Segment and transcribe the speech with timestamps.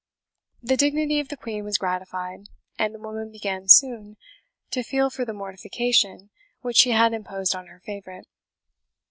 [0.63, 4.17] The dignity of the Queen was gratified, and the woman began soon
[4.71, 6.31] to feel for the mortification
[6.61, 8.25] which she had imposed on her favourite.